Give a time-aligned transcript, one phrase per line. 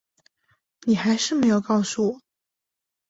[0.87, 2.21] 你还是没有告诉我